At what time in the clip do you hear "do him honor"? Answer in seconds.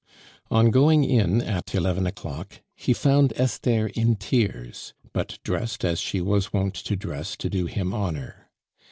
7.51-8.49